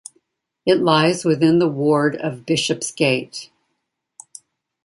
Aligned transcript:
It 0.65 0.79
lies 0.81 1.23
within 1.23 1.59
the 1.59 1.67
ward 1.67 2.15
of 2.15 2.43
Bishopsgate. 2.43 3.51